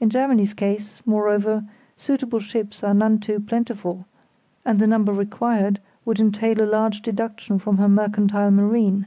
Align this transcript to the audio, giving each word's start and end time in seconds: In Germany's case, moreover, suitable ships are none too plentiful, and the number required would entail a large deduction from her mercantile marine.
In 0.00 0.10
Germany's 0.10 0.52
case, 0.52 1.00
moreover, 1.06 1.64
suitable 1.96 2.40
ships 2.40 2.84
are 2.84 2.92
none 2.92 3.18
too 3.18 3.40
plentiful, 3.40 4.04
and 4.66 4.78
the 4.80 4.86
number 4.86 5.14
required 5.14 5.80
would 6.04 6.20
entail 6.20 6.60
a 6.60 6.68
large 6.70 7.00
deduction 7.00 7.58
from 7.58 7.78
her 7.78 7.88
mercantile 7.88 8.50
marine. 8.50 9.06